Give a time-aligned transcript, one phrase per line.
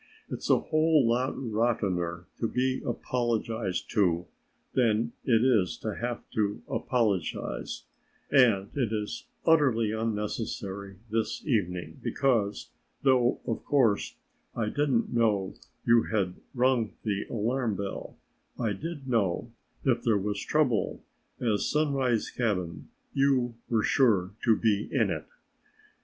[0.31, 4.25] "It's a whole lot rottener to be apologized to
[4.73, 7.83] than it is to have to apologize,
[8.31, 12.71] and it is utterly unnecessary this evening because,
[13.03, 14.15] though, of course,
[14.55, 15.53] I didn't know
[15.85, 18.17] you had rung the alarm bell,
[18.59, 19.51] I did know
[19.85, 21.03] if there was trouble
[21.39, 25.27] at Sunrise cabin you were sure to be in it."